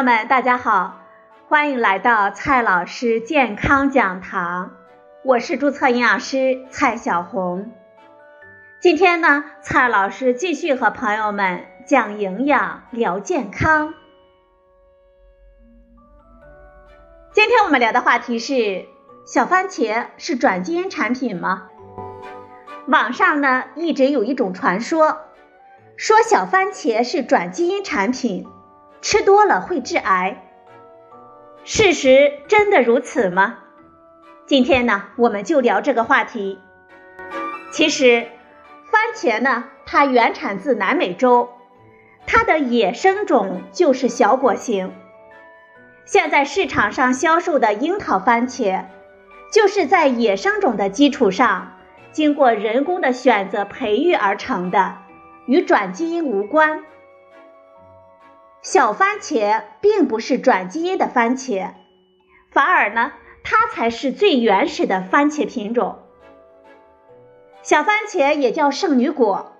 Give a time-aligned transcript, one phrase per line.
[0.00, 0.98] 友们，大家好，
[1.46, 4.70] 欢迎来到蔡老师健康讲堂，
[5.22, 7.70] 我是注册营养师蔡小红。
[8.80, 13.92] 今天呢，蔡老师继续和朋友们讲营养、聊健康。
[17.34, 18.86] 今天我们聊的话题是：
[19.26, 21.68] 小番茄是转基因产品吗？
[22.86, 25.18] 网上呢一直有一种传说，
[25.98, 28.46] 说小番茄是转基因产品。
[29.02, 30.42] 吃多了会致癌，
[31.64, 33.58] 事实真的如此吗？
[34.44, 36.58] 今天呢，我们就聊这个话题。
[37.72, 38.26] 其实，
[38.90, 41.48] 番茄呢，它原产自南美洲，
[42.26, 44.92] 它的野生种就是小果型。
[46.04, 48.84] 现在市场上销售的樱桃番茄，
[49.50, 51.78] 就是在野生种的基础上，
[52.12, 54.98] 经过人工的选择培育而成的，
[55.46, 56.84] 与转基因无关。
[58.62, 61.70] 小番茄并不是转基因的番茄，
[62.50, 66.00] 反而呢，它才是最原始的番茄品种。
[67.62, 69.52] 小番茄也叫圣女果，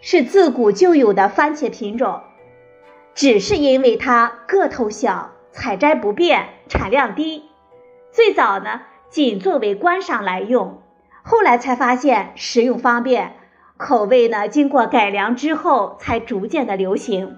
[0.00, 2.22] 是自古就有的番茄品种，
[3.14, 7.50] 只是因为它个头小、采摘不便、产量低，
[8.10, 10.80] 最早呢仅作为观赏来用，
[11.22, 13.36] 后来才发现食用方便，
[13.76, 17.36] 口味呢经过改良之后才逐渐的流行。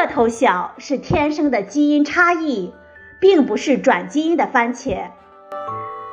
[0.00, 2.72] 个头小是天生的基因差异，
[3.20, 5.10] 并不是转基因的番茄。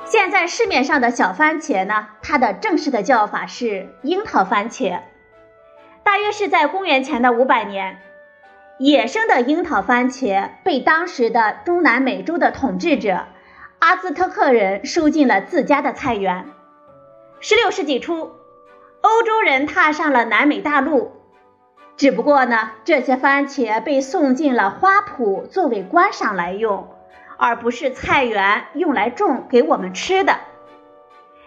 [0.03, 4.99] 现在市面上的小番茄呢，它的正式的叫法是樱桃番茄。
[6.03, 7.99] 大约是在公元前的五百年，
[8.77, 13.23] 野生的樱桃番茄被当时的中南美洲的统治者
[13.79, 16.49] 阿兹特克人收进了自家的菜园。
[17.39, 18.33] 十六世纪初，
[18.99, 21.13] 欧洲人踏上了南美大陆。
[21.97, 26.87] 只不过呢，这些番茄被送进了花圃作为观赏来用，
[27.37, 30.37] 而不是菜园用来种给我们吃的。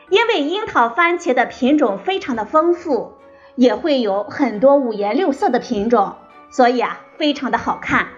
[0.08, 3.12] 因为樱桃番茄的品种非常的丰富，
[3.54, 6.16] 也会有很多五颜六色的品种，
[6.50, 8.08] 所以啊，非常的好看。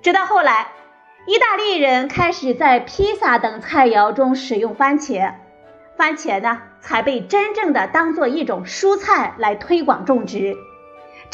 [0.00, 0.68] 直到后来，
[1.26, 5.34] 意大利人开始在披萨等菜肴中使用番茄，
[5.96, 10.56] 番茄呢才被真正的当做一种蔬菜来推广种植。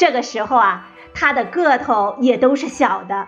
[0.01, 3.27] 这个时候啊，它的个头也都是小的。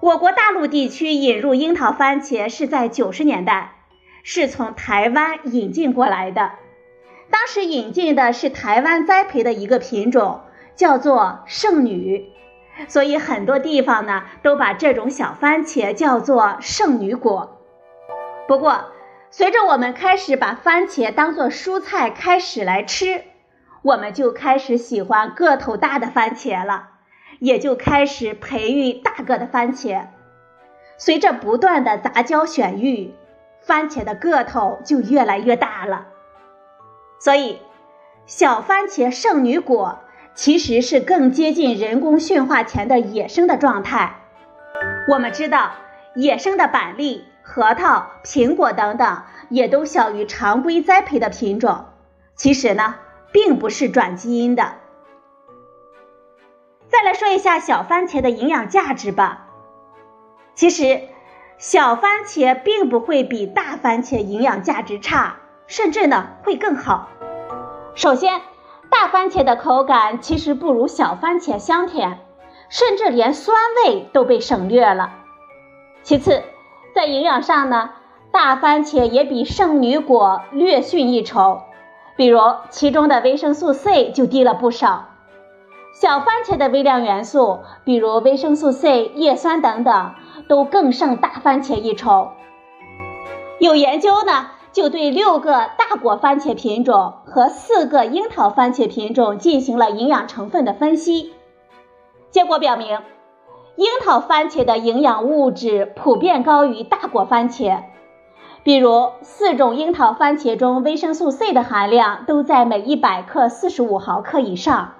[0.00, 3.72] 我国大陆地区引入樱桃番茄是在九十年代，
[4.22, 6.50] 是从台湾引进过来的。
[7.30, 10.42] 当时引进的是台湾栽培的一个品种，
[10.74, 12.30] 叫做圣女，
[12.86, 17.56] 所以很多地方呢都把这种小番茄叫做圣女果。
[18.46, 18.84] 不过，
[19.30, 23.22] 随着我们开始把番茄当做蔬菜开始来吃。
[23.82, 26.90] 我们就开始喜欢个头大的番茄了，
[27.38, 30.08] 也就开始培育大个的番茄。
[30.98, 33.14] 随着不断的杂交选育，
[33.62, 36.08] 番茄的个头就越来越大了。
[37.18, 37.58] 所以，
[38.26, 40.00] 小番茄圣女果
[40.34, 44.16] 其实是更接近人工驯化前的野生的状态。
[45.08, 45.70] 我们知道，
[46.14, 51.86] 野生的板栗、核桃、苹果等等也都小于常规栽培的品种。
[52.36, 52.96] 其实呢。
[53.32, 54.74] 并不是转基因的。
[56.88, 59.46] 再来说一下小番茄的营养价值吧。
[60.54, 61.02] 其实，
[61.58, 65.36] 小番茄并不会比大番茄营养价值差，
[65.66, 67.08] 甚至呢会更好。
[67.94, 68.40] 首先，
[68.90, 72.18] 大番茄的口感其实不如小番茄香甜，
[72.68, 75.12] 甚至连酸味都被省略了。
[76.02, 76.42] 其次，
[76.94, 77.90] 在营养上呢，
[78.32, 81.62] 大番茄也比圣女果略逊一筹。
[82.20, 82.38] 比如
[82.68, 85.06] 其中的维生素 C 就低了不少，
[85.94, 90.12] 小番茄的微量元素，比如维生素 C、叶酸等等，
[90.46, 92.28] 都更胜大番茄一筹。
[93.58, 101.32] 有研究呢，就对六个大果番茄品种和四个樱桃番茄品种进行了营养成分的分析，
[102.30, 102.98] 结果表明，
[103.76, 107.84] 樱桃番茄的营养物质普遍高于大果番茄。
[108.62, 114.92] 比如四种樱桃番茄中，维生素 C 的含量都在每一百克四十五毫克以上，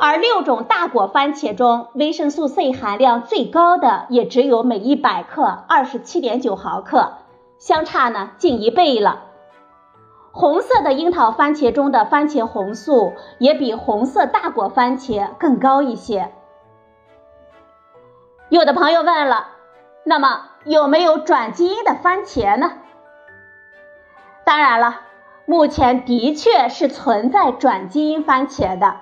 [0.00, 7.12] 而六种大果番茄中，维生素 C 含量最高的也只有每一百克二十七点九毫克，
[7.58, 9.24] 相差呢近一倍了。
[10.32, 16.32] 红色的樱桃番茄中的番茄红素也比红色大果番茄更高一些。
[18.48, 19.48] 有的朋友问了，
[20.04, 20.44] 那么？
[20.68, 22.72] 有没有转基因的番茄呢？
[24.44, 25.00] 当然了，
[25.46, 28.96] 目前的确是存在转基因番茄的，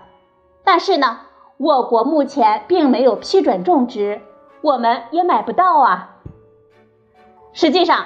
[0.62, 1.18] 但是呢，
[1.56, 4.22] 我国目前并没有批准种植，
[4.60, 6.10] 我们也买不到啊。
[7.52, 8.04] 实际上，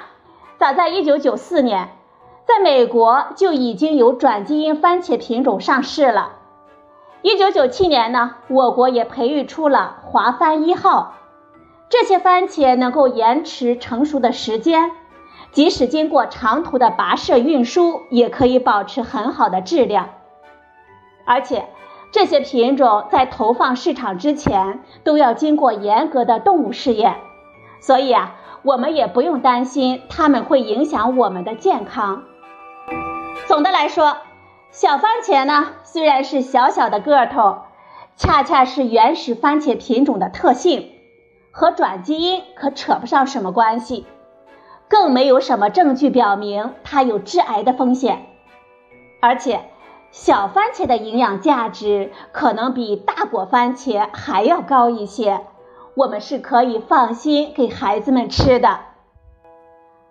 [0.57, 1.89] 早在1994年，
[2.47, 6.31] 在美国就已经有转基因番茄品种上市了。
[7.21, 11.13] 1997年呢，我国也培育出了华番一号。
[11.91, 14.91] 这些番茄能够延迟成熟的时间，
[15.51, 20.07] 即使经过长途的跋涉运输，也可以保持很好的质量。
[21.25, 21.65] 而且，
[22.13, 27.17] 这些品种在投放市场之前都要经过严格的动物试验，
[27.81, 32.23] 所以啊，我们也不用担心它们会影响我们的健康。
[33.47, 34.15] 总的来说，
[34.71, 37.63] 小番茄呢虽然是小小的个头，
[38.15, 40.89] 恰恰是原始番茄品种的特性。
[41.51, 44.05] 和转基因可扯不上什么关系，
[44.87, 48.25] 更没有什么证据表明它有致癌的风险。
[49.21, 49.61] 而且，
[50.11, 55.41] 小番茄的营养价值可能比大果番茄还要高一些，
[55.95, 58.79] 我们是可以放心给孩子们吃的。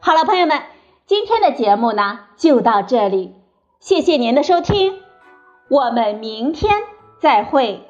[0.01, 0.63] 好了，朋友们，
[1.07, 3.35] 今天的节目呢就到这里，
[3.81, 4.95] 谢谢您的收听，
[5.69, 6.73] 我们明天
[7.19, 7.90] 再会。